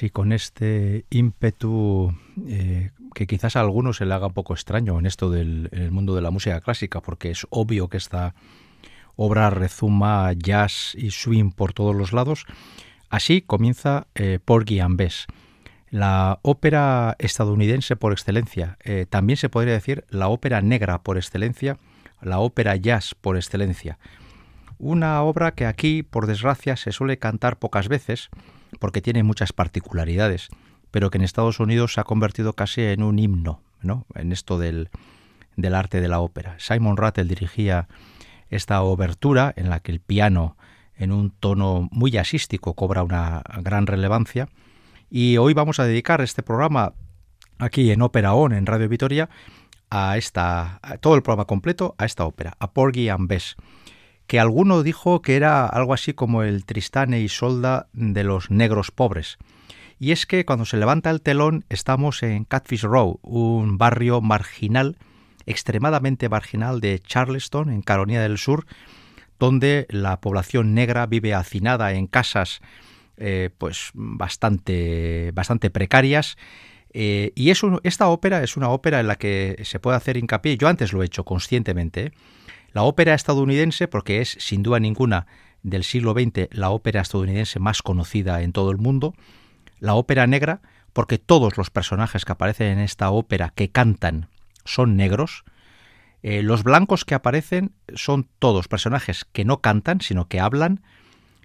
[0.00, 2.14] Así con este ímpetu
[2.48, 6.14] eh, que quizás a algunos se le haga un poco extraño en esto del mundo
[6.14, 8.34] de la música clásica, porque es obvio que esta
[9.16, 12.46] obra rezuma jazz y swing por todos los lados.
[13.10, 15.26] Así comienza eh, Porgy and Bess,
[15.90, 18.78] la ópera estadounidense por excelencia.
[18.82, 21.76] Eh, también se podría decir la ópera negra por excelencia,
[22.22, 23.98] la ópera jazz por excelencia.
[24.78, 28.30] Una obra que aquí, por desgracia, se suele cantar pocas veces,
[28.80, 30.48] porque tiene muchas particularidades,
[30.90, 34.06] pero que en Estados Unidos se ha convertido casi en un himno, ¿no?
[34.16, 34.90] En esto del,
[35.72, 36.56] arte de la ópera.
[36.58, 37.86] Simon Rattle dirigía
[38.48, 40.56] esta obertura en la que el piano
[40.96, 44.48] en un tono muy jazzístico cobra una gran relevancia
[45.10, 46.94] y hoy vamos a dedicar este programa
[47.58, 49.28] aquí en Ópera On en Radio Vitoria
[49.90, 53.56] a esta todo el programa completo a esta ópera, a Porgy and Bess
[54.30, 58.92] que alguno dijo que era algo así como el Tristán e Isolda de los negros
[58.92, 59.38] pobres.
[59.98, 64.98] Y es que cuando se levanta el telón estamos en Catfish Row, un barrio marginal,
[65.46, 68.66] extremadamente marginal de Charleston, en Carolina del Sur,
[69.40, 72.60] donde la población negra vive hacinada en casas
[73.16, 76.38] eh, pues bastante, bastante precarias.
[76.92, 80.68] Eh, y esta ópera es una ópera en la que se puede hacer hincapié, yo
[80.68, 82.12] antes lo he hecho conscientemente, ¿eh?
[82.72, 85.26] La ópera estadounidense, porque es sin duda ninguna
[85.62, 89.14] del siglo XX la ópera estadounidense más conocida en todo el mundo,
[89.78, 90.60] la ópera negra,
[90.92, 94.28] porque todos los personajes que aparecen en esta ópera que cantan
[94.64, 95.44] son negros,
[96.22, 100.82] eh, los blancos que aparecen son todos personajes que no cantan, sino que hablan,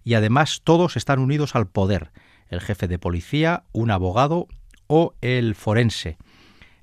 [0.03, 2.11] y además todos están unidos al poder,
[2.49, 4.47] el jefe de policía, un abogado
[4.87, 6.17] o el forense.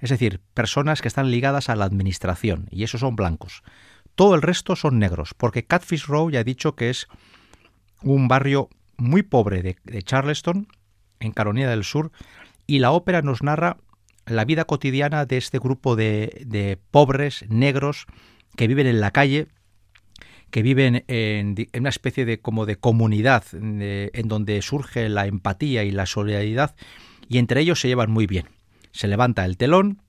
[0.01, 3.63] Es decir, personas que están ligadas a la administración, y esos son blancos.
[4.15, 7.09] Todo el resto son negros, porque Catfish Row ya he dicho que es
[8.03, 10.69] un barrio muy pobre de, Charleston,
[11.21, 12.13] en Carolina del Sur,
[12.67, 13.79] y la ópera nos narra
[14.27, 18.07] la vida cotidiana de este grupo de, pobres negros
[18.57, 19.49] que viven en la calle,
[20.51, 25.91] que viven en, una especie de como de comunidad en donde surge la empatía y
[25.91, 26.77] la solidaridad
[27.29, 28.47] y entre ellos se llevan muy bien.
[28.93, 30.03] Se levanta el telón,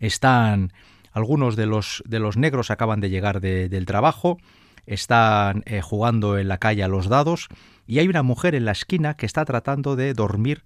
[0.00, 0.72] están
[1.14, 4.36] algunos de los, de los negros acaban de llegar del trabajo,
[4.84, 7.48] están eh, jugando en la calle a los dados
[7.86, 10.64] y hay una mujer en la esquina que está tratando de dormir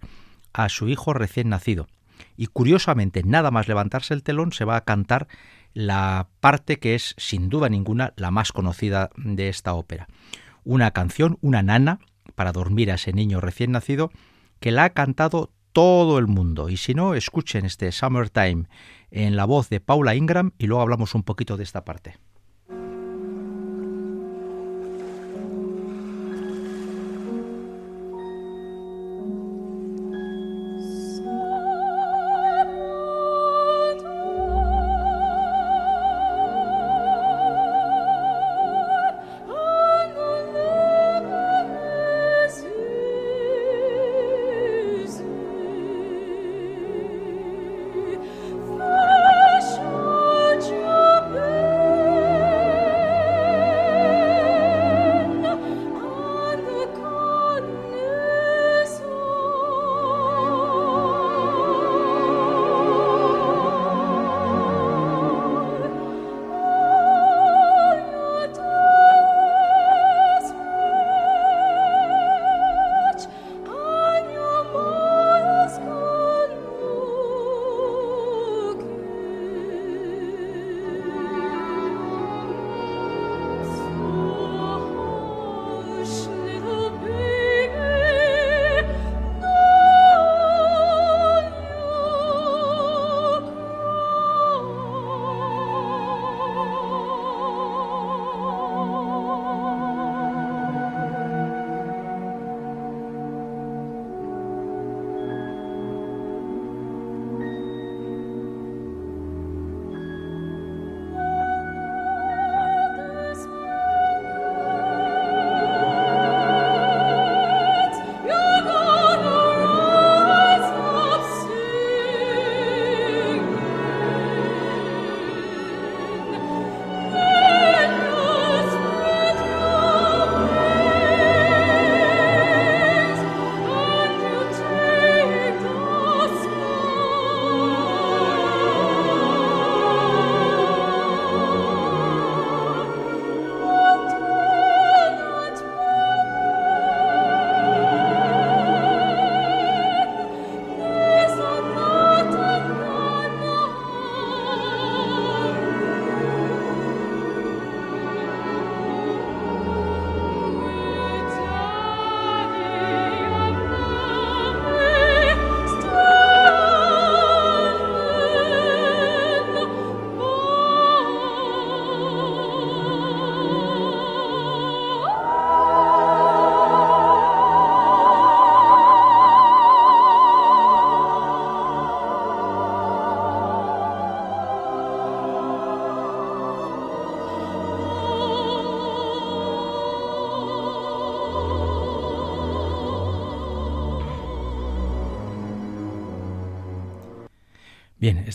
[0.55, 1.87] a su hijo recién nacido.
[2.37, 5.29] Y curiosamente, nada más levantarse el telón, se va a cantar
[5.75, 10.09] la parte que es, sin duda ninguna, la más conocida de esta ópera.
[10.65, 12.01] Una canción, una nana,
[12.35, 14.11] para dormir a ese niño recién nacido,
[14.61, 16.71] que la ha cantado todo el mundo.
[16.71, 18.65] Y si no, escuchen este Summertime
[19.11, 22.17] en la voz de Paula Ingram y luego hablamos un poquito de esta parte.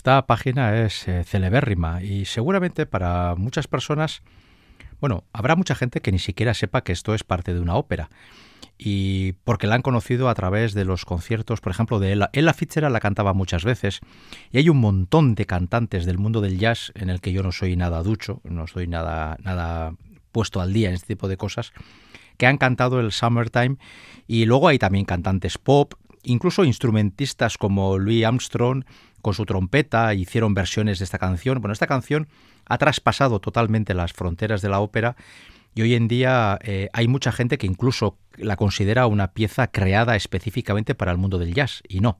[0.04, 4.20] Esta página es eh, celebérrima y seguramente para muchas personas,
[5.00, 8.10] bueno, habrá mucha gente que ni siquiera sepa que esto es parte de una ópera
[8.76, 12.28] y porque la han conocido a través de los conciertos, por ejemplo, de Ella.
[12.34, 14.00] Ella Fitzgerald la cantaba muchas veces
[14.52, 17.50] y hay un montón de cantantes del mundo del jazz en el que yo no
[17.50, 19.94] soy nada ducho, no soy nada, nada
[20.32, 21.72] puesto al día en este tipo de cosas,
[22.36, 23.78] que han cantado el Summertime
[24.26, 25.94] y luego hay también cantantes pop,
[26.24, 28.84] incluso instrumentistas como Louis Armstrong
[29.24, 31.58] con su trompeta hicieron versiones de esta canción.
[31.62, 32.28] Bueno, esta canción
[32.66, 35.16] ha traspasado totalmente las fronteras de la ópera
[35.74, 40.14] y hoy en día eh, hay mucha gente que incluso la considera una pieza creada
[40.14, 42.18] específicamente para el mundo del jazz, y no.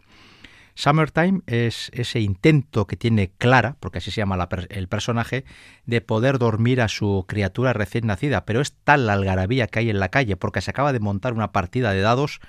[0.77, 5.45] Summertime es ese intento que tiene Clara, porque así se llama el personaje,
[5.85, 9.91] de poder dormir a su criatura recién nacida, pero es tal la algarabía que hay
[9.91, 12.41] en la calle, porque se acaba de montar una partida de dados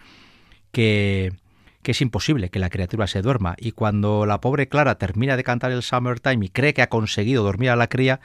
[0.71, 1.33] que,
[1.85, 5.43] que es imposible que la criatura se duerma, y cuando la pobre Clara termina de
[5.43, 8.21] cantar el Summertime y cree que ha conseguido dormir a la cría,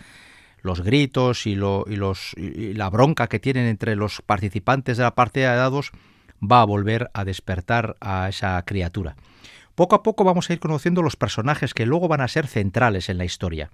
[0.62, 5.92] los gritos y, la bronca que tienen entre los participantes de la partida de dados
[6.42, 9.14] va a volver a despertar a esa criatura.
[9.74, 13.10] Poco a poco vamos a ir conociendo los personajes que luego van a ser centrales
[13.10, 13.68] en la historia.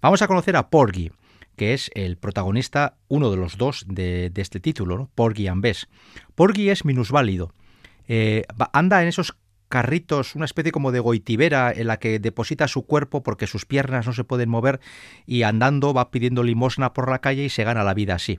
[0.00, 1.12] Vamos a conocer a Porgy,
[1.56, 5.88] que es el protagonista, uno de los dos de, este título, Porgy and Bess.
[6.34, 7.52] Porgy es minusválido.
[8.08, 9.36] Eh, anda en esos
[9.68, 14.06] carritos, una especie como de goitibera en la que deposita su cuerpo porque sus piernas
[14.06, 14.80] no se pueden mover
[15.26, 18.38] y andando va pidiendo limosna por la calle y se gana la vida así.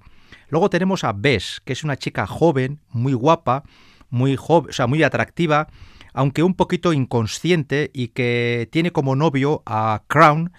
[0.49, 3.63] Luego tenemos a Bess, que es una chica joven, muy guapa,
[4.09, 5.67] muy o sea, muy atractiva,
[6.13, 10.53] aunque un poquito inconsciente y que tiene como novio a Crown,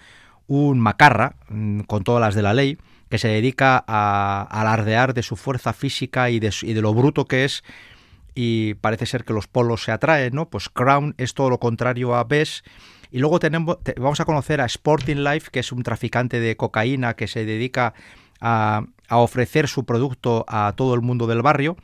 [0.47, 2.77] un macarra, mm, con todas las de la ley,
[3.09, 7.63] que se dedica a alardear de su fuerza física y de lo bruto que es
[8.41, 10.49] y parece ser que los polos se atraen, ¿no?
[10.49, 12.63] Pues Crown es todo lo contrario a Bess.
[13.11, 17.17] Y luego tenemos, vamos a conocer a Sporting Life, que es un traficante de cocaína
[17.17, 17.93] que se dedica
[18.39, 21.75] a, a ofrecer su producto a todo el mundo del barrio.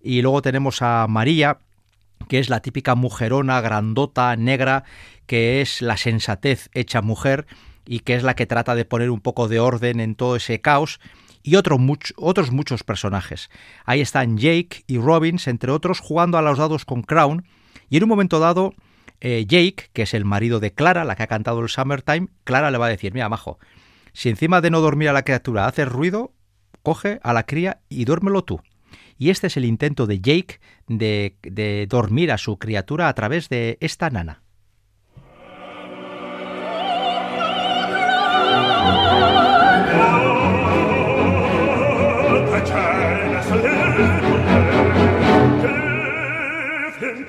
[0.00, 1.58] Y luego tenemos a María,
[2.28, 4.84] que es la típica mujerona, grandota, negra,
[5.26, 7.48] que es la sensatez hecha mujer
[7.84, 10.60] y que es la que trata de poner un poco de orden en todo ese
[10.60, 11.00] caos
[11.48, 13.48] y otros muchos personajes.
[13.84, 17.46] Ahí están Jake y Robbins, entre otros, jugando a los dados con Crown,
[17.88, 18.74] y en un momento dado,
[19.20, 22.70] eh, Jake, que es el marido de Clara, la que ha cantado el Summertime, Clara
[22.70, 23.58] le va a decir, mira, majo,
[24.12, 26.34] si encima de no dormir a la criatura haces ruido,
[26.82, 28.60] coge a la cría y duérmelo tú.
[29.16, 33.48] Y este es el intento de Jake de, de dormir a su criatura a través
[33.48, 34.42] de esta nana.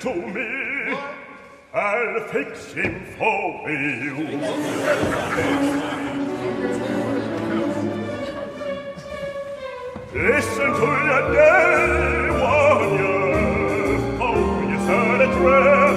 [0.00, 0.98] To me.
[1.74, 4.16] I'll fix him for you.
[10.12, 13.20] Listen to your day warrior.
[14.20, 15.89] Oh, you said it readily.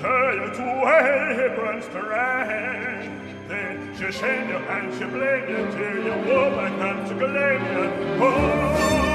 [0.00, 3.48] turn to weapons strength.
[3.48, 8.24] Then she shame you and she blame you till your woman comes to claim you.
[8.24, 9.09] Oh.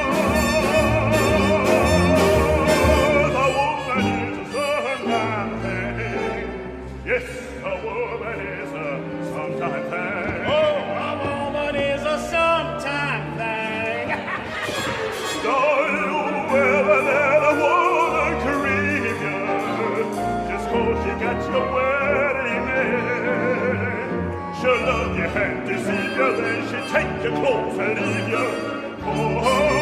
[25.16, 28.42] die Hände sieger, welche Tänke Klo verliege.
[29.06, 29.75] Oh, oh,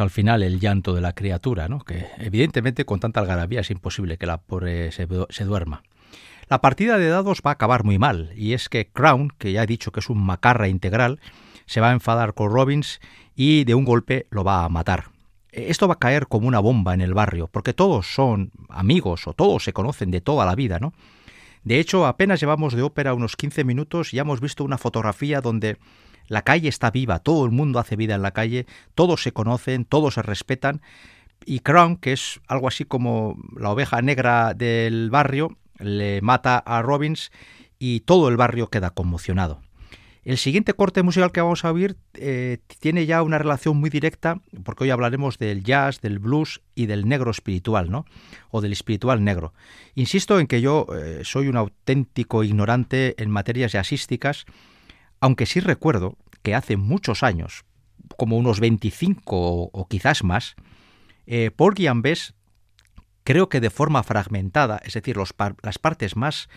[0.00, 1.80] al final el llanto de la criatura, ¿no?
[1.80, 5.82] que evidentemente con tanta algarabía es imposible que la pobre se, se duerma.
[6.48, 9.64] La partida de dados va a acabar muy mal, y es que Crown, que ya
[9.64, 11.18] he dicho que es un macarra integral,
[11.66, 13.00] se va a enfadar con Robbins
[13.34, 15.10] y de un golpe lo va a matar.
[15.50, 19.32] Esto va a caer como una bomba en el barrio, porque todos son amigos o
[19.32, 20.92] todos se conocen de toda la vida, ¿no?
[21.64, 25.40] De hecho, apenas llevamos de ópera unos 15 minutos y ya hemos visto una fotografía
[25.40, 25.78] donde
[26.28, 29.84] la calle está viva, todo el mundo hace vida en la calle, todos se conocen,
[29.84, 30.82] todos se respetan,
[31.44, 36.82] y Crown, que es algo así como la oveja negra del barrio, le mata a
[36.82, 37.30] Robbins
[37.78, 39.60] y todo el barrio queda conmocionado.
[40.24, 44.40] El siguiente corte musical que vamos a oír eh, tiene ya una relación muy directa,
[44.64, 48.06] porque hoy hablaremos del jazz, del blues y del negro espiritual, ¿no?
[48.50, 49.52] O del espiritual negro.
[49.94, 54.46] Insisto en que yo eh, soy un auténtico ignorante en materias jazzísticas,
[55.20, 57.64] aunque sí recuerdo que hace muchos años,
[58.16, 60.54] como unos 25 o, quizás más,
[61.26, 61.86] eh, Porgy
[63.24, 66.48] creo que de forma fragmentada, es decir, las partes más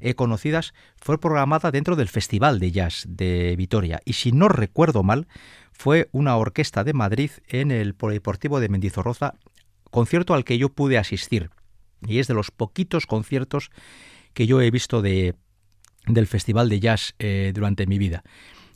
[0.00, 5.02] eh, conocidas, fue programada dentro del Festival de Jazz de Vitoria y si no recuerdo
[5.02, 5.26] mal,
[5.72, 9.34] fue una orquesta de Madrid en el Polideportivo de Mendizorroza,
[9.90, 11.50] concierto al que yo pude asistir.
[12.06, 13.70] Y es de los poquitos conciertos
[14.34, 15.34] que yo he visto de,
[16.08, 18.24] del Festival de Jazz eh, durante mi vida.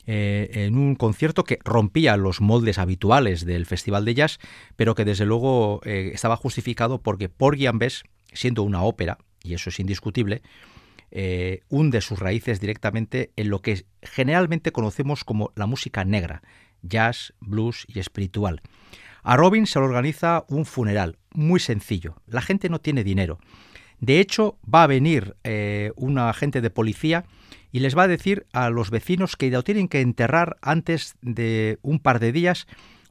[0.07, 4.39] Eh, en un concierto que rompía los moldes habituales del Festival de Jazz,
[4.77, 9.71] pero que desde luego estaba justificado porque Porgy and Bess, siendo una ópera, y eso
[9.71, 10.43] es indiscutible,
[11.15, 16.43] eh, hunde sus raíces directamente en lo que generalmente conocemos como la música negra,
[16.81, 18.63] jazz, blues y espiritual.
[19.23, 22.17] A Robin se le organiza un funeral, muy sencillo.
[22.27, 23.39] La gente no tiene dinero.
[24.03, 27.25] De hecho, va a venir eh, un agente de policía
[27.71, 31.79] y les va a decir a los vecinos que lo tienen que enterrar antes de
[31.83, 32.67] un par de días,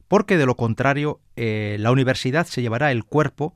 [0.06, 3.54] porque de lo contrario eh, la universidad se llevará el cuerpo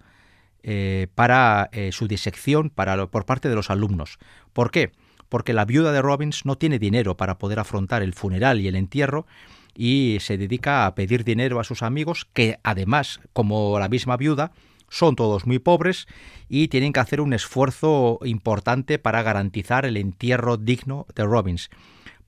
[0.62, 4.18] eh, para su disección para, por parte de los alumnos.
[4.54, 4.92] ¿Por qué?
[5.28, 8.76] Porque la viuda de Robbins no tiene dinero para poder afrontar el funeral y el
[8.76, 9.26] entierro
[9.74, 14.52] y se dedica a pedir dinero a sus amigos que además, como la misma viuda,
[14.88, 16.06] son todos muy pobres
[16.48, 21.70] y tienen que hacer un esfuerzo importante para garantizar el entierro digno de Robbins.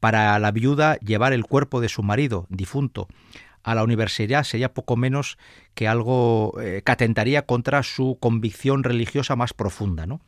[0.01, 3.09] Para la viuda llevar el cuerpo de su marido difunto
[3.63, 5.37] a la universidad sería poco menos
[5.75, 10.07] que algo eh, que atentaría contra su convicción religiosa más profunda.
[10.07, 10.21] ¿no?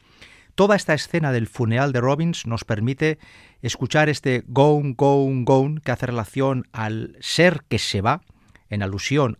[0.55, 3.19] Toda esta escena del funeral de Robbins nos permite
[3.63, 8.23] escuchar este gone, gone, gone que hace relación al ser que se va,
[8.69, 9.39] en alusión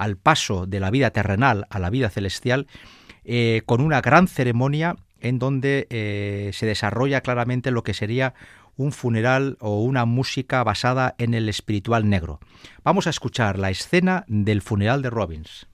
[0.00, 2.66] al paso de la vida terrenal a la vida celestial,
[3.24, 8.32] eh, con una gran ceremonia en donde eh, se desarrolla claramente lo que sería
[8.76, 12.40] un funeral o una música basada en el espiritual negro.
[12.82, 15.66] Vamos a escuchar la escena del funeral de Robbins.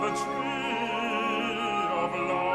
[0.00, 2.45] the tree of life.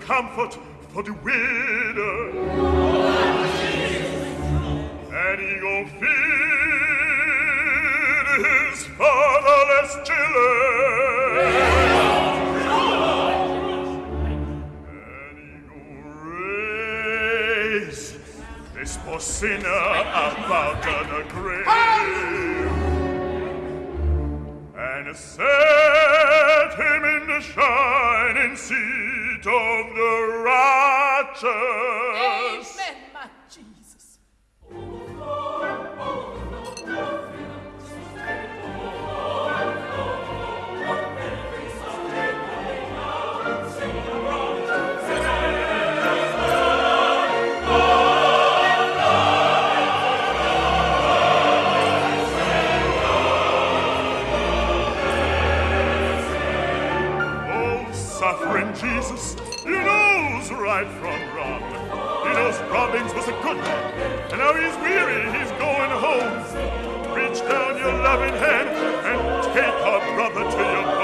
[0.00, 0.58] Comfort
[0.92, 2.30] for the widow.
[5.12, 6.46] And he go feed
[8.44, 11.52] his fatherless children.
[14.88, 15.78] And he go
[16.22, 18.06] raise
[18.74, 21.66] this poor sinner about the grave.
[24.78, 29.05] And set him in the shining the
[31.42, 32.78] righteous.
[32.78, 34.18] Amen, my Jesus.
[57.48, 60.05] Oh, suffering Jesus, he
[60.50, 61.62] right from wrong.
[62.26, 66.42] He knows Robbins was a good man, and now he's weary, he's going home.
[67.14, 70.95] Reach down your loving hand and take our brother to your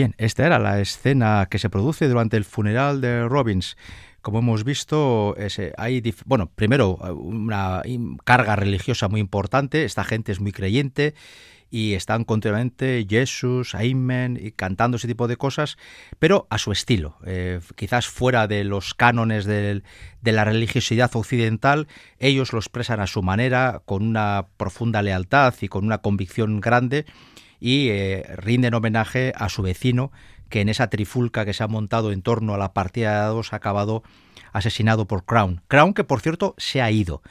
[0.00, 3.76] Bien, esta era la escena que se produce durante el funeral de Robbins.
[4.22, 5.36] Como hemos visto,
[5.76, 7.82] hay, bueno, primero una
[8.24, 11.12] carga religiosa muy importante, esta gente es muy creyente
[11.70, 15.76] y están continuamente Jesús, Amen, y cantando ese tipo de cosas,
[16.18, 19.82] pero a su estilo, eh, quizás fuera de los cánones de
[20.22, 25.84] la religiosidad occidental, ellos lo expresan a su manera, con una profunda lealtad y con
[25.84, 27.04] una convicción grande,
[27.60, 30.10] y eh, rinden homenaje a su vecino
[30.48, 33.52] que en esa trifulca que se ha montado en torno a la partida de dados
[33.52, 34.02] ha acabado
[34.52, 35.62] asesinado por Crown.
[35.68, 37.22] Crown que por cierto se ha ido.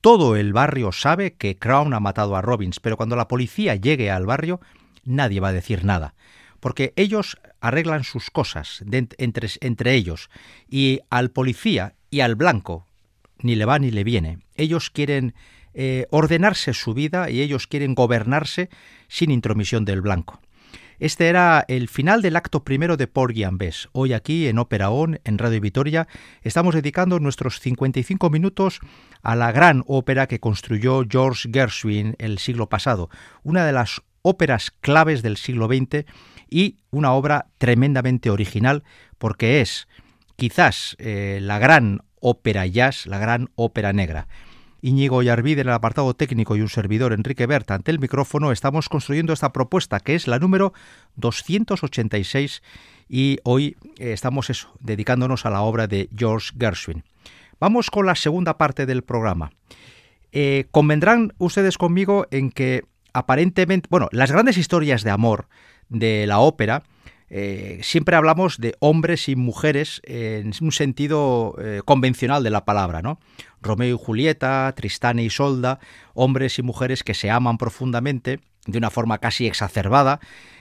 [0.00, 4.10] Todo el barrio sabe que Crown ha matado a Robbins, pero cuando la policía llegue
[4.10, 4.60] al barrio
[5.04, 6.14] nadie va a decir nada,
[6.60, 10.30] porque ellos arreglan sus cosas entre, entre ellos
[10.68, 12.86] y al policía y al blanco
[13.38, 14.38] ni le va ni le viene.
[14.54, 15.34] Ellos quieren
[15.74, 18.68] eh, ordenarse su vida y ellos quieren gobernarse
[19.08, 20.40] sin intromisión del blanco.
[21.00, 23.88] Este era el final del acto primero de Porgy and Bess.
[23.92, 26.06] Hoy aquí en Ópera On, en Radio Vitoria,
[26.42, 28.78] estamos dedicando nuestros 55 minutos
[29.22, 33.10] a la gran ópera que construyó George Gershwin el siglo pasado,
[33.42, 36.06] una de las óperas claves del siglo XX
[36.48, 38.84] y una obra tremendamente original
[39.18, 39.88] porque es
[40.36, 44.28] quizás eh, la gran ópera jazz, la gran ópera negra.
[44.84, 48.90] Íñigo Yarvid en el apartado técnico y un servidor Enrique Berta ante el micrófono estamos
[48.90, 50.74] construyendo esta propuesta que es la número
[51.16, 52.62] 286
[53.08, 57.02] y hoy eh, estamos eso, dedicándonos a la obra de George Gershwin.
[57.58, 59.52] Vamos con la segunda parte del programa.
[60.32, 65.48] Eh, convendrán ustedes conmigo en que aparentemente, bueno, las grandes historias de amor
[65.88, 66.82] de la ópera,
[67.30, 73.02] eh, siempre hablamos de hombres y mujeres en un sentido eh, convencional de la palabra,
[73.02, 73.18] ¿no?
[73.62, 75.80] Romeo y Julieta, Tristán y Isolda,
[76.12, 80.20] hombres y mujeres que se aman profundamente, de una forma casi exacerbada,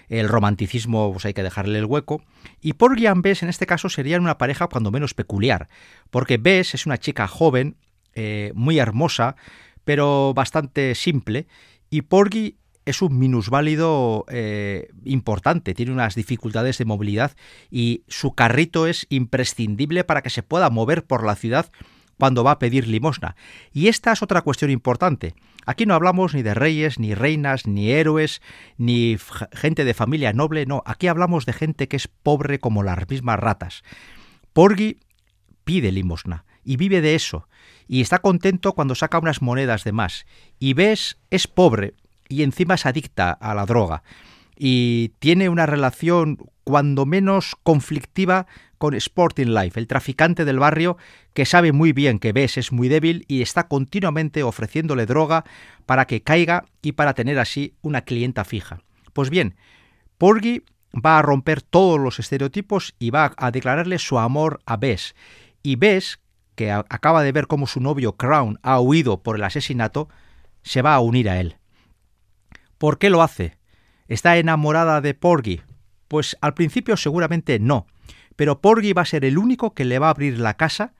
[0.09, 2.23] el romanticismo pues hay que dejarle el hueco,
[2.61, 5.69] y Porgy and Bess en este caso serían una pareja cuando menos peculiar,
[6.11, 7.77] porque Bess es una chica joven,
[8.15, 9.35] eh, muy hermosa,
[9.83, 11.47] pero bastante simple,
[11.89, 17.31] y Porgy es un minusválido eh, importante, tiene unas dificultades de movilidad
[17.71, 21.71] y su carrito es imprescindible para que se pueda mover por la ciudad
[22.17, 23.35] cuando va a pedir limosna.
[23.71, 25.35] Y esta es otra cuestión importante.
[25.65, 28.41] Aquí no hablamos ni de reyes, ni reinas, ni héroes,
[28.77, 29.17] ni
[29.53, 33.39] gente de familia noble, no, aquí hablamos de gente que es pobre como las mismas
[33.39, 33.83] ratas.
[34.51, 34.99] Porgy
[35.63, 37.47] pide limosna y vive de eso,
[37.87, 40.25] y está contento cuando saca unas monedas de más.
[40.59, 41.93] Y ves, es pobre,
[42.33, 44.03] y encima es adicta a la droga
[44.55, 50.97] y tiene una relación cuando menos conflictiva con Sporting Life, el traficante del barrio
[51.33, 55.45] que sabe muy bien que Bess es muy débil y está continuamente ofreciéndole droga
[55.85, 58.81] para que caiga y para tener así una clienta fija.
[59.13, 59.55] Pues bien,
[60.17, 65.15] Porgy va a romper todos los estereotipos y va a declararle su amor a Bess.
[65.63, 66.19] Y Bess,
[66.55, 70.09] que acaba de ver cómo su novio Crown ha huido por el asesinato,
[70.61, 71.57] se va a unir a él.
[72.83, 73.55] ¿Por qué lo hace?
[74.09, 75.61] ¿Está enamorada de Porgy?
[76.09, 77.87] Pues al principio seguramente no,
[78.35, 80.93] pero Porgy va a ser el único que le va a abrir la casa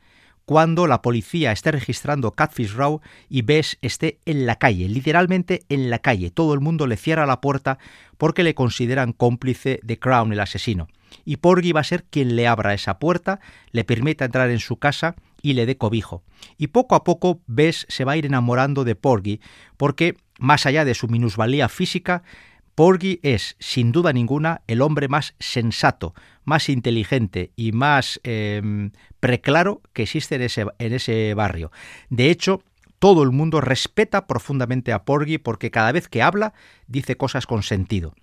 [0.46, 5.90] cuando la policía esté registrando Catfish Row y Bess esté en la calle, literalmente en
[5.90, 6.32] la calle.
[6.32, 7.80] Todo el mundo le cierra la puerta
[8.18, 10.88] porque le consideran cómplice de Crown, el asesino.
[11.26, 13.42] Y Porgy va a ser quien le abra esa puerta,
[13.72, 16.24] le permita entrar en su casa y le dé cobijo.
[16.58, 19.42] Y poco a poco Bess se va a ir enamorando de Porgy
[19.76, 22.22] porque, más allá de su minusvalía física,
[22.76, 29.82] Porgy es, sin duda ninguna, el hombre más sensato, más inteligente y más em, preclaro
[29.94, 31.72] que existe en ese, en ese barrio.
[32.10, 32.62] De hecho,
[33.00, 36.54] todo el mundo respeta profundamente a Porgy porque cada vez que habla
[36.88, 38.14] dice cosas con sentido.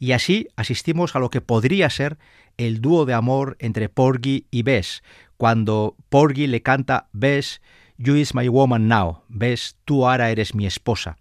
[0.00, 2.18] Y así asistimos a lo que podría ser
[2.56, 5.04] el dúo de amor entre Porgy y Bess,
[5.36, 7.62] cuando Porgy le canta Bess,
[7.96, 11.16] you is my woman now, Bess, tú ahora eres mi esposa.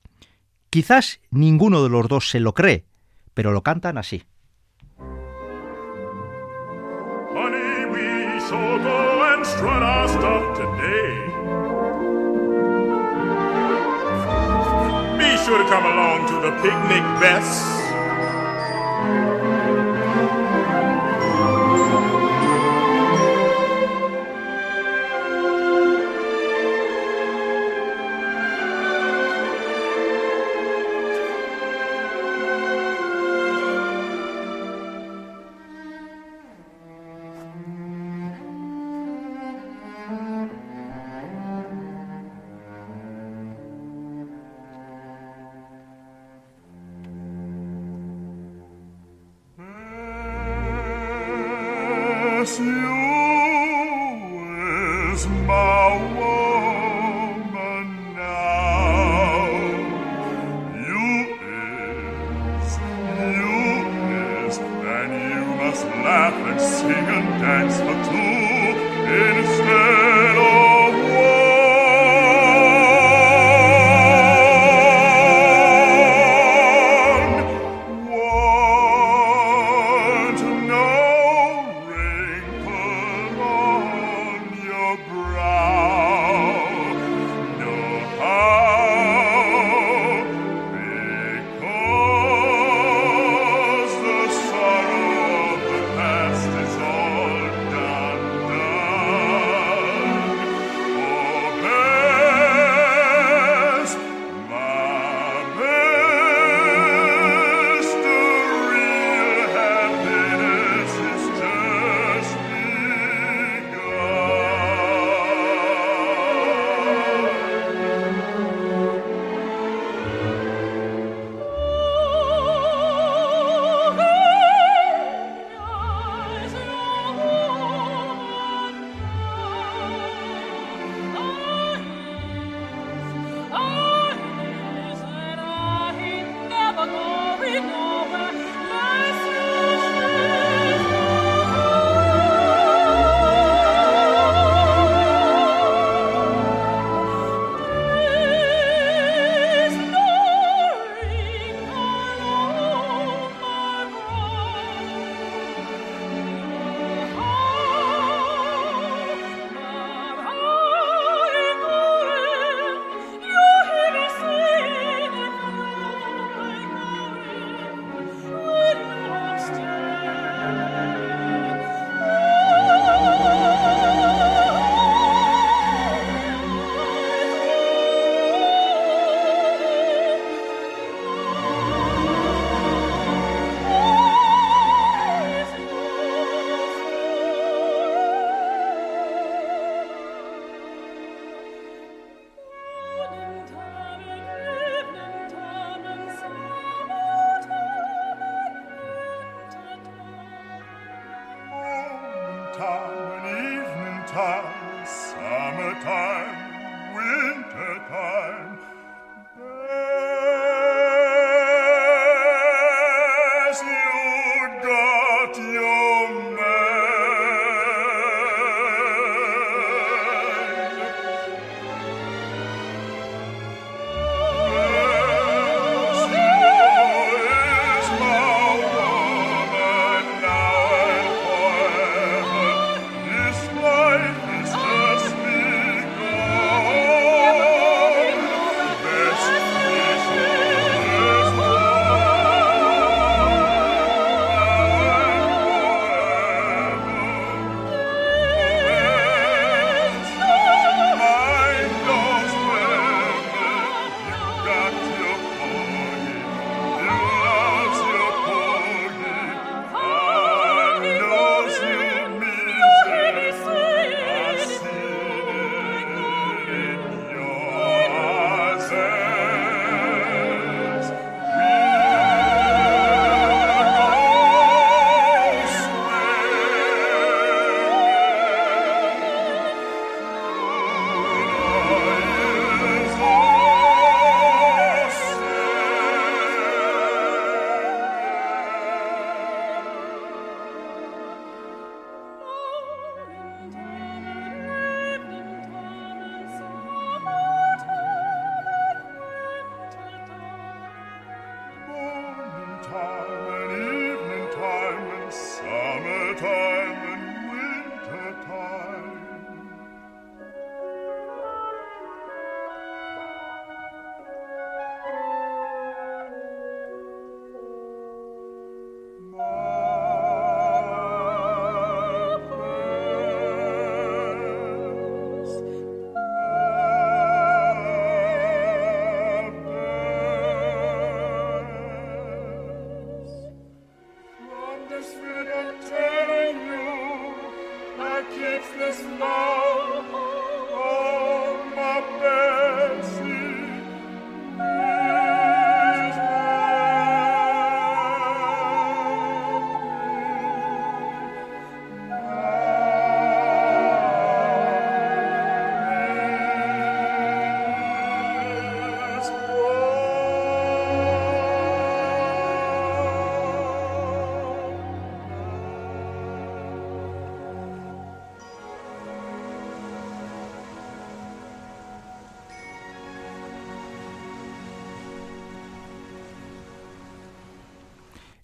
[0.69, 2.85] Quizás ninguno de los dos se lo cree,
[3.33, 4.23] pero lo cantan así.
[7.33, 11.25] Honey, we shall go and strut our stuff today.
[15.17, 17.65] Be sure to come along to the picnic, Bess.
[52.49, 52.78] Christmas.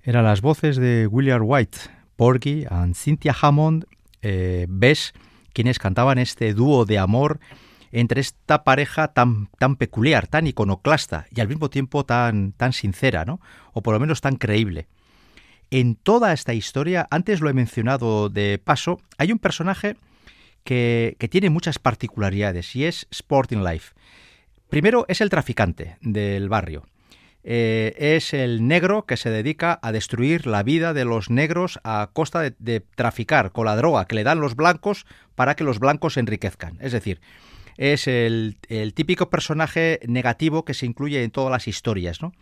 [0.08, 1.80] Eran las voces de William White,
[2.16, 3.86] Porgy y Cynthia Hammond,
[4.22, 5.14] eh, Bess,
[5.52, 7.40] quienes cantaban este dúo de amor
[7.92, 13.26] entre esta pareja tan, tan peculiar, tan iconoclasta y al mismo tiempo tan, tan sincera,
[13.26, 13.42] ¿no?
[13.74, 14.86] O por lo menos tan creíble.
[15.72, 19.96] En toda esta historia, antes lo he mencionado de paso, hay un personaje
[20.64, 23.96] que, que tiene muchas particularidades y es Sporting Life.
[24.70, 26.86] Primero es el traficante del barrio.
[27.48, 32.10] Eh, es el negro que se dedica a destruir la vida de los negros a
[32.12, 36.16] costa de, traficar con la droga que le dan los blancos para que los blancos
[36.16, 36.80] se enriquezcan.
[36.82, 37.22] Es decir,
[37.78, 38.58] es el,
[38.96, 42.20] típico personaje negativo que se incluye en todas las historias.
[42.20, 42.34] ¿no?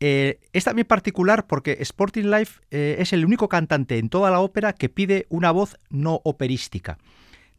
[0.00, 4.40] Eh, es también particular porque Sporting Life eh, es el único cantante en toda la
[4.40, 6.98] ópera que pide una voz no operística.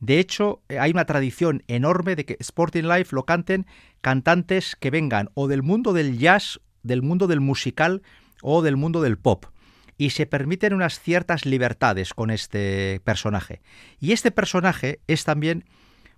[0.02, 3.66] De hecho, hay una tradición enorme de que Sporting Life lo canten
[4.02, 8.02] cantantes que vengan o del mundo del jazz, del mundo del musical
[8.42, 9.46] o del mundo del pop.
[9.98, 13.62] Y se permiten unas ciertas libertades con este personaje.
[14.00, 15.66] Y este personaje es también,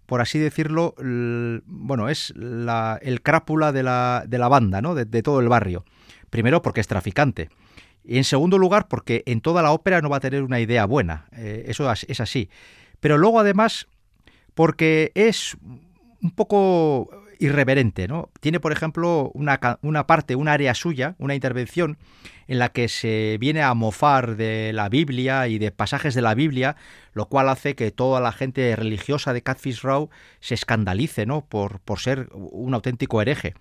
[0.06, 0.96] por así decirlo,
[1.66, 4.96] bueno, es el crápula de la, de la banda, ¿no?
[4.96, 5.86] De, todo el barrio.
[6.30, 7.50] Primero porque es traficante.
[8.04, 10.86] Y en segundo lugar porque en toda la ópera no va a tener una idea
[10.86, 11.28] buena.
[11.34, 12.50] Eh, eso es así
[13.00, 13.88] pero luego además
[14.54, 15.56] porque es
[16.22, 17.10] un poco
[17.40, 18.30] irreverente, ¿no?
[18.40, 21.98] Tiene, por ejemplo, una, una, parte, un área suya, una intervención
[22.48, 26.34] en la que se viene a mofar de la Biblia y de pasajes de la
[26.34, 26.76] Biblia,
[27.14, 30.10] lo cual hace que toda la gente religiosa de Catfish Row
[30.40, 31.46] se escandalice, ¿no?
[31.46, 33.54] Por, por ser un auténtico hereje.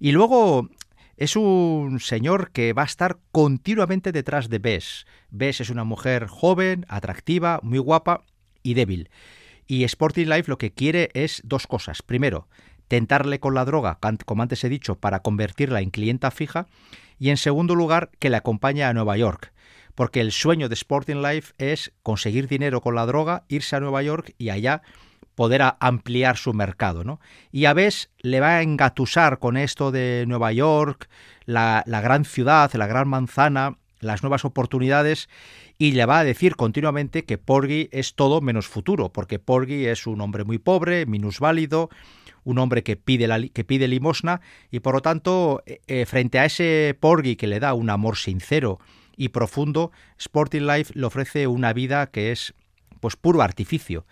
[0.00, 0.68] Y luego
[1.16, 5.06] es un señor que va a estar continuamente detrás de Bess.
[5.30, 8.24] Bess es una mujer joven, atractiva, muy guapa,
[8.62, 9.10] y débil.
[9.66, 12.02] Y Sporting Life lo que quiere es dos cosas.
[12.02, 12.48] Primero,
[12.94, 16.68] tentarle con la droga, como antes he dicho, para convertirla en clienta fija.
[17.18, 19.52] Y en segundo lugar, que le acompañe a Nueva York.
[19.96, 24.04] Porque el sueño de Sporting Life es conseguir dinero con la droga, irse a Nueva
[24.04, 24.82] York y allá
[25.34, 27.02] poder ampliar su mercado.
[27.02, 27.18] ¿no?
[27.50, 31.08] Y a veces le va a engatusar con esto de Nueva York,
[31.46, 35.28] la, la gran ciudad, la gran manzana, las nuevas oportunidades
[35.78, 40.06] y le va a decir continuamente que Porgy es todo menos futuro, porque Porgy es
[40.06, 41.90] un hombre muy pobre, minusválido,
[42.44, 44.40] un hombre que pide, que pide limosna
[44.70, 48.16] y por lo tanto eh, eh, frente a ese Porgy que le da un amor
[48.16, 48.78] sincero
[49.16, 52.54] y profundo, Sporting Life le ofrece una vida que es
[53.00, 54.06] pues puro artificio.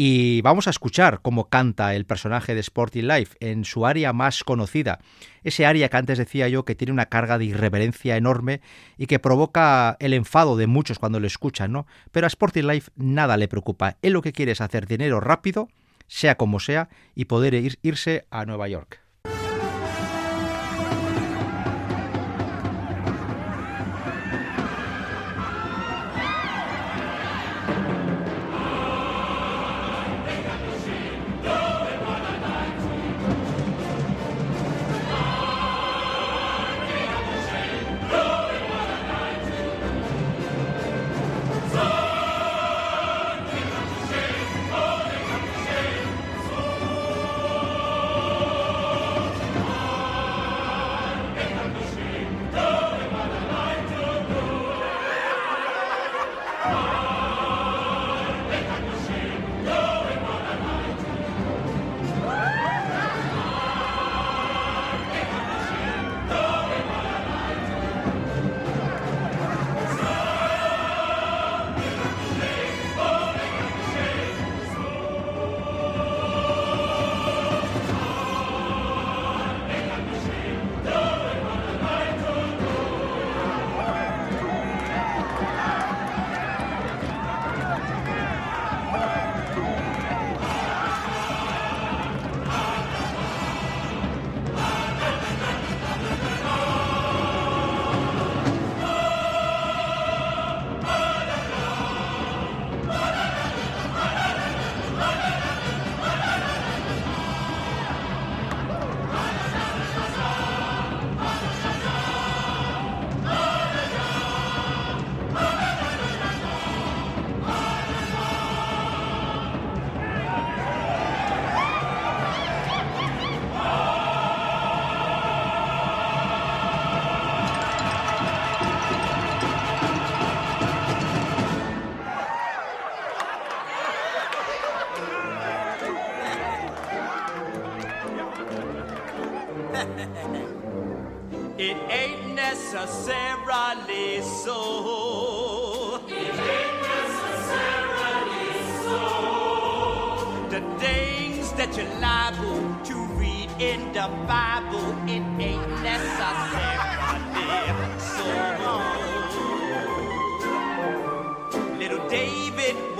[0.00, 4.44] Y vamos a escuchar cómo canta el personaje de Sporting Life en su área más
[4.44, 5.00] conocida,
[5.42, 8.60] ese área que antes decía yo que tiene una carga de irreverencia enorme
[8.96, 11.88] y que provoca el enfado de muchos cuando lo escuchan, ¿no?
[12.12, 13.96] Pero a Sporting Life nada le preocupa.
[14.00, 15.68] Él lo que quiere es hacer dinero rápido,
[16.08, 19.00] sea como sea, y poder irse a Nueva York.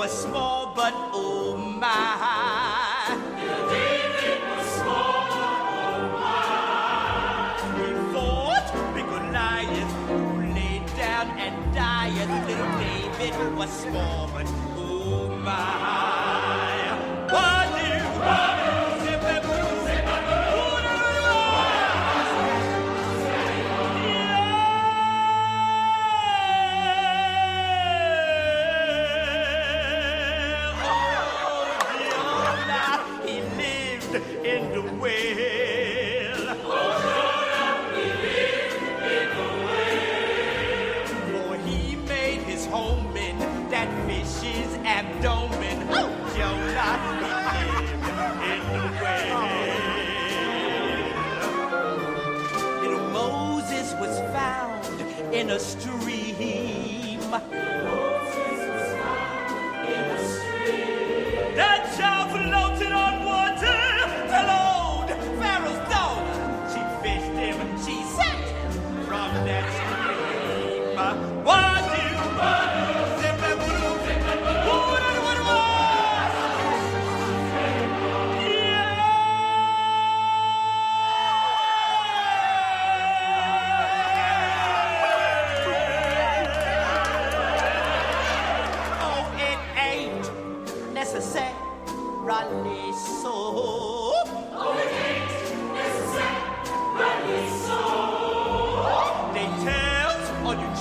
[0.08, 3.12] was small, but oh my.
[4.56, 7.52] Was small, oh my.
[7.76, 7.88] We
[8.94, 9.02] we
[10.06, 10.18] who
[10.54, 11.74] lay down and
[12.48, 12.72] little
[13.18, 14.46] David was small, but
[14.78, 16.07] oh my.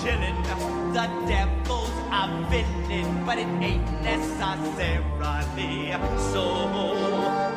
[0.03, 5.91] The devil's a villain, but it ain't necessarily
[6.31, 6.45] so.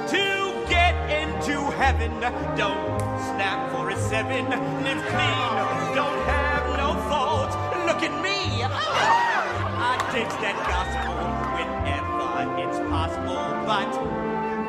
[0.09, 0.24] To
[0.68, 2.12] get into heaven,
[2.57, 7.51] don't snap for a seven, live clean, don't have no fault.
[7.86, 8.64] Look at me.
[8.64, 11.14] I take that gospel
[11.57, 12.30] whenever
[12.62, 13.93] it's possible, but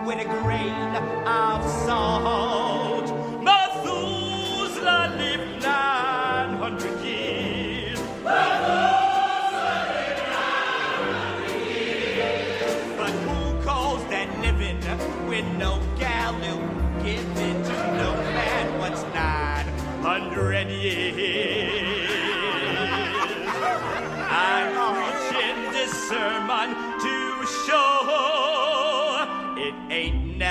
[0.06, 0.96] with a grain
[1.26, 2.81] of salt.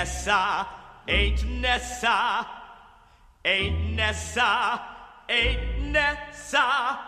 [0.01, 0.65] Nessa,
[1.07, 2.43] eight Nessa,
[3.45, 4.81] eight Nessa,
[5.29, 6.99] eight Nessa,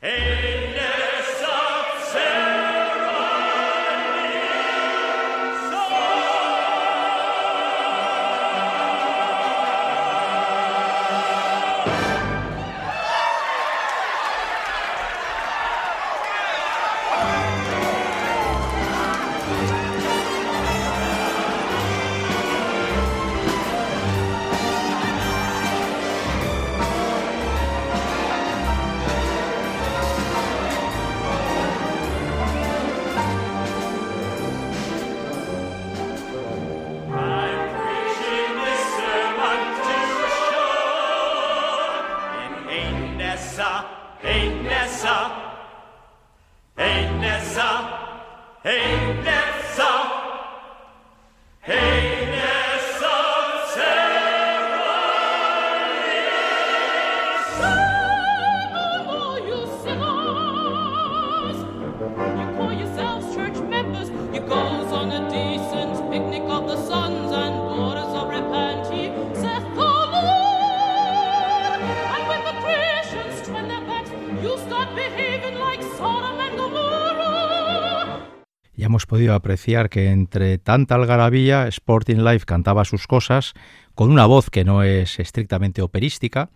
[0.00, 1.56] eight Nessa,
[2.14, 2.65] Nessa.
[48.66, 49.15] Hey!
[79.46, 83.54] Apreciar que entre tanta algarabía, Sporting Life cantaba sus cosas
[83.94, 86.50] con una voz que no es estrictamente operística,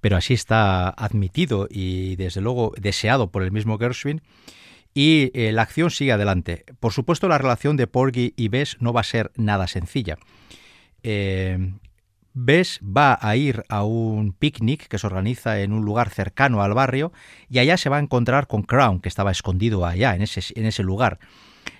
[0.00, 4.22] pero así está admitido y desde luego deseado por el mismo Gershwin.
[4.94, 6.64] Y eh, la acción sigue adelante.
[6.78, 10.16] Por supuesto, la relación de Porgy y Bess no va a ser nada sencilla.
[11.02, 11.72] Eh,
[12.32, 16.74] Bess va a ir a un picnic que se organiza en un lugar cercano al
[16.74, 17.12] barrio
[17.50, 20.66] y allá se va a encontrar con Crown, que estaba escondido allá, en ese, en
[20.66, 21.18] ese lugar.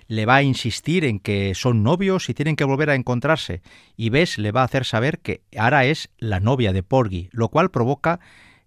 [0.08, 3.62] Le va a insistir en que son novios y tienen que volver a encontrarse,
[3.96, 7.48] y Bess le va a hacer saber que Ara es la novia de Porgy, lo
[7.48, 8.20] cual provoca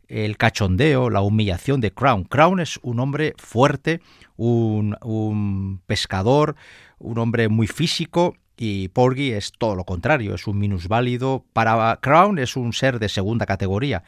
[0.10, 2.24] el cachondeo, la humillación de Crown.
[2.24, 4.02] Crown es un hombre fuerte,
[4.36, 6.56] un, un pescador,
[6.98, 11.46] un hombre muy físico y Porgy es todo lo contrario, es un minusválido.
[11.54, 14.04] Para Crown es un ser de segunda categoría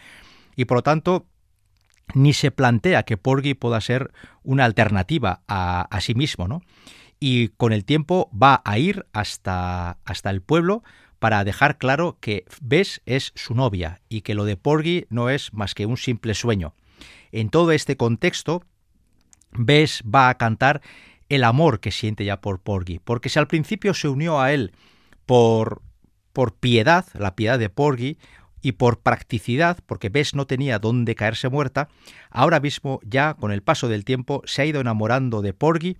[0.55, 1.27] y por lo tanto
[2.15, 4.11] ni se plantea que Porgy pueda ser
[4.43, 6.61] una alternativa a, a sí mismo, ¿no?
[7.23, 10.83] Y con el tiempo va a ir hasta, hasta el pueblo
[11.19, 15.53] para dejar claro que Bess es su novia y que lo de Porgy no es
[15.53, 16.73] más que un simple sueño.
[17.31, 18.63] En todo este contexto,
[19.51, 20.81] Bess va a cantar
[21.29, 24.73] el amor que siente ya por Porgy, porque si al principio se unió a él
[25.27, 25.83] por,
[26.33, 28.17] por piedad, la piedad de Porgy,
[28.61, 31.89] y por practicidad, porque Bess no tenía dónde caerse muerta,
[32.29, 35.97] ahora mismo ya con el paso del tiempo se ha ido enamorando de Porgy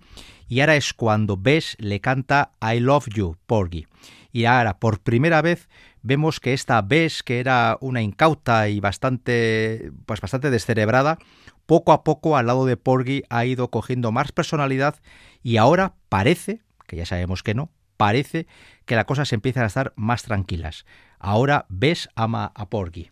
[0.48, 3.86] y ahora es cuando Bess le canta I love you, Porgy.
[4.32, 5.68] Y ahora por primera vez
[6.02, 11.18] vemos que esta Bess, que era una incauta y bastante pues bastante descerebrada,
[11.66, 14.96] poco a poco al lado de Porgy ha ido cogiendo más personalidad
[15.42, 18.46] y ahora parece, que ya sabemos que no, parece
[18.84, 20.86] que las cosas empiezan a estar más tranquilas.
[21.24, 23.11] Ahora ves ama a Porgy.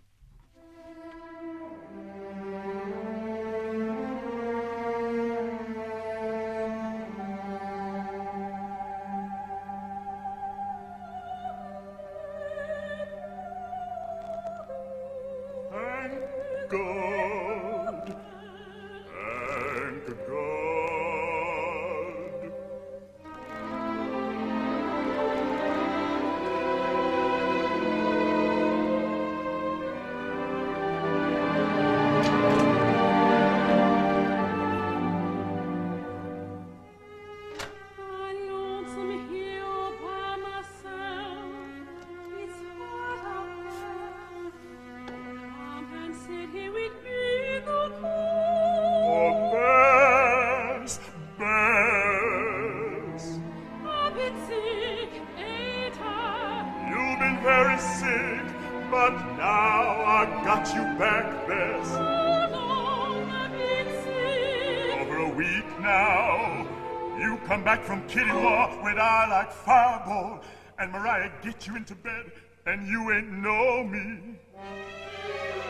[72.67, 74.39] and you ain't know me.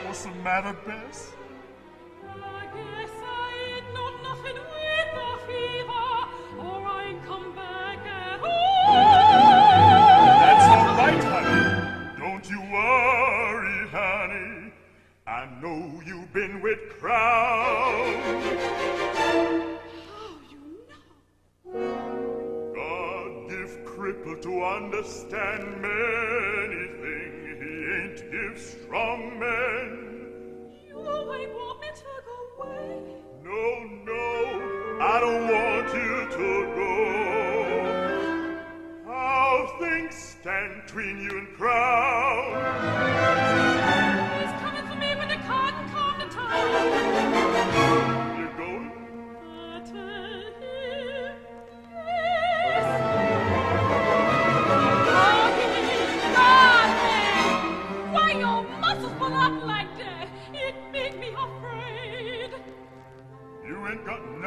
[0.04, 1.32] What's the matter, Bess?
[10.42, 12.18] That's all right, honey.
[12.18, 14.72] Don't you worry, honey.
[15.26, 18.30] I know you've been with crowds.
[24.42, 30.06] To understand many things he ain't give strong men.
[30.88, 32.96] You ain't want me to go away.
[33.44, 34.24] No, no,
[35.00, 36.94] I don't want you to go.
[39.06, 43.59] How things stand between you and Crown.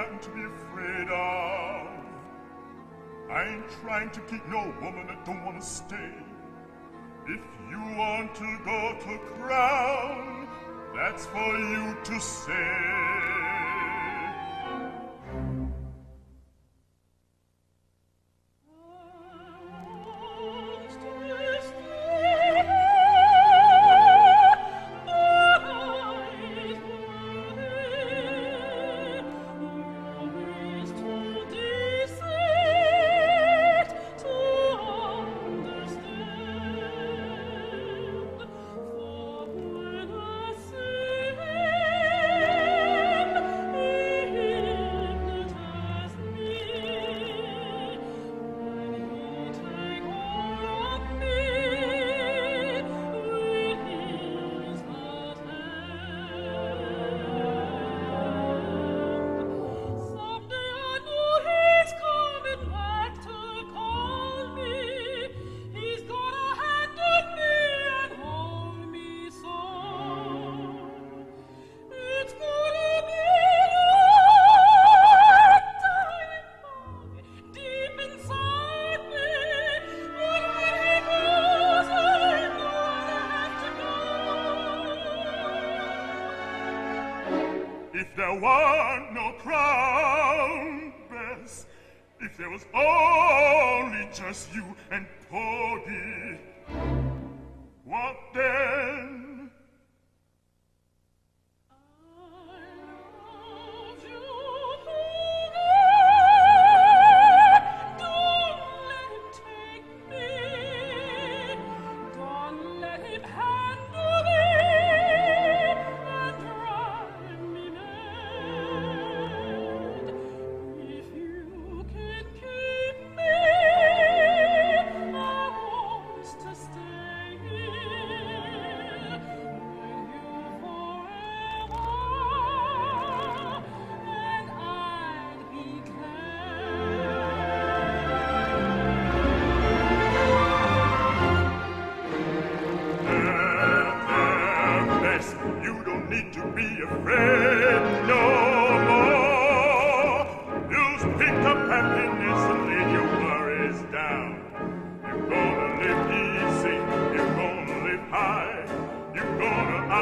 [0.04, 1.88] Nothing to be afraid of.
[3.30, 6.14] I ain't trying to keep no woman that don't want to stay.
[7.26, 10.48] If you want to go to Crown,
[10.96, 13.43] that's for you to say.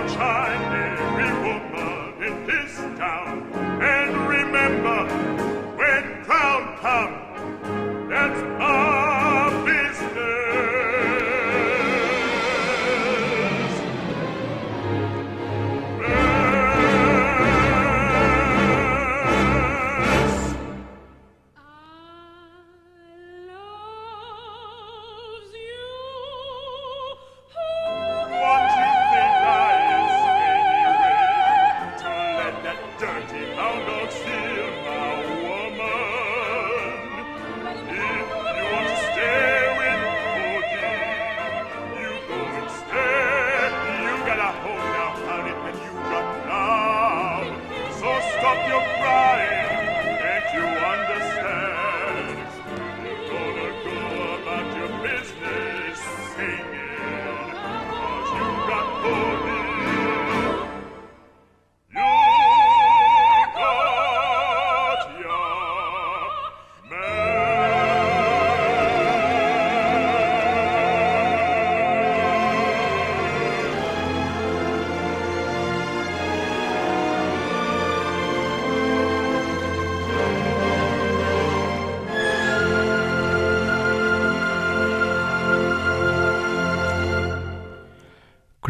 [0.07, 1.60] sunshine, we will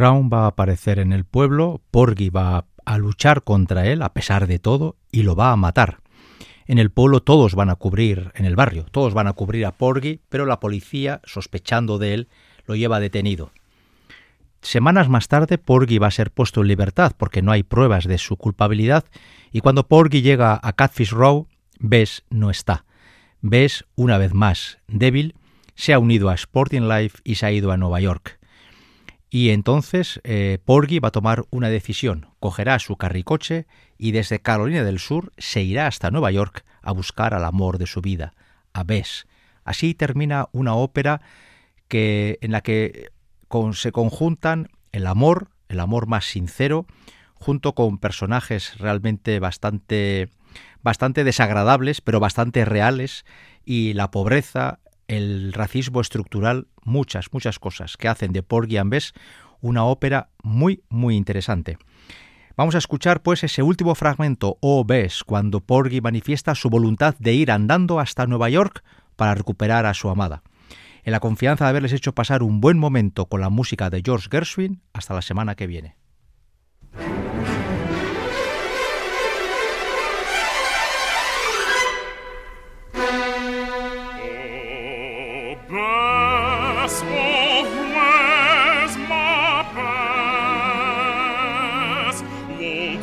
[0.02, 4.48] Crown va a aparecer en el pueblo, Porgy va a luchar contra él a pesar
[4.48, 6.00] de todo y lo va a matar.
[6.66, 9.74] En el pueblo todos van a cubrir, en el barrio, todos van a cubrir a
[9.74, 12.30] Porgy, pero la policía, sospechando de él,
[12.66, 13.52] lo lleva detenido.
[14.64, 18.18] Semanas más tarde, Porgy va a ser puesto en libertad porque no hay pruebas de
[18.18, 19.06] su culpabilidad
[19.52, 21.48] y cuando Porgy llega a Catfish Row,
[21.78, 22.86] Bess no está.
[23.42, 25.36] Bess, una vez más débil,
[25.76, 28.41] se ha unido a Sporting Life y se ha ido a Nueva York.
[29.34, 32.28] Y entonces eh, Porgy va a tomar una decisión.
[32.42, 33.66] Cogerá su carricoche
[33.98, 37.88] y desde Carolina del Sur se irá hasta Nueva York a buscar al amor de
[37.88, 38.34] su vida,
[38.74, 39.28] a Bess.
[39.64, 41.22] Así termina una ópera
[41.88, 43.10] que, en la que
[43.48, 46.86] con- se conjuntan el amor, el amor más sincero,
[47.36, 50.28] junto con personajes realmente bastante,
[50.82, 53.24] bastante desagradables, pero bastante reales,
[53.64, 54.80] y la pobreza,
[55.12, 59.14] el racismo estructural, muchas, muchas cosas que hacen de Porgy and Bess
[59.60, 61.78] una ópera muy, muy interesante.
[62.58, 67.34] Vamos a escuchar pues ese último fragmento, O Bess, cuando Porgy manifiesta su voluntad de
[67.34, 68.84] ir andando hasta Nueva York
[69.16, 70.44] para recuperar a su amada.
[71.04, 74.28] En la confianza de haberles hecho pasar un buen momento con la música de George
[74.32, 76.01] Gershwin, hasta la semana que viene.
[85.72, 86.92] Won't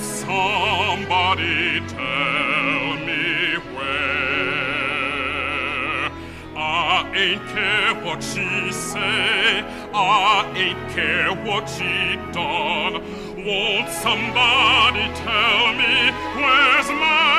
[0.02, 4.50] somebody tell me where
[6.54, 9.64] I ain't care what she say.
[9.94, 13.00] I ain't care what she done.
[13.46, 17.37] Won't somebody tell me where's my